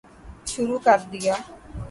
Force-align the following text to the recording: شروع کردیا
شروع 0.45 0.79
کردیا 0.85 1.35